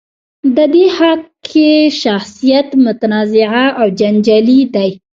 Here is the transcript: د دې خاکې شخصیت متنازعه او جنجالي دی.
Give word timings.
د 0.55 0.57
دې 0.73 0.85
خاکې 0.95 1.69
شخصیت 2.03 2.67
متنازعه 2.85 3.65
او 3.79 3.87
جنجالي 3.99 4.59
دی. 4.75 4.89